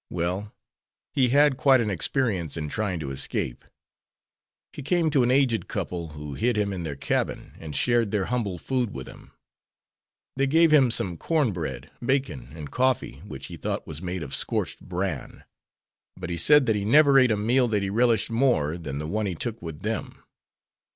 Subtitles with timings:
[0.09, 0.51] Well,
[1.13, 3.63] he had quite an experience in trying to escape.
[4.73, 8.25] He came to an aged couple, who hid him in their cabin and shared their
[8.25, 9.31] humble food with him.
[10.35, 14.33] They gave him some corn bread, bacon, and coffee which he thought was made of
[14.33, 15.43] scorched bran.
[16.17, 19.05] But he said that he never ate a meal that he relished more than the
[19.05, 20.23] one he took with them.